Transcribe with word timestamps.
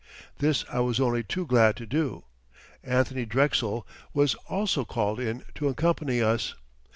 This 0.39 0.65
I 0.73 0.79
was 0.79 0.99
only 0.99 1.21
too 1.23 1.45
glad 1.45 1.75
to 1.75 1.85
do. 1.85 2.23
Anthony 2.83 3.23
Drexel 3.23 3.85
was 4.15 4.33
also 4.49 4.83
called 4.83 5.19
in 5.19 5.43
to 5.53 5.69
accompany 5.69 6.23
us. 6.23 6.55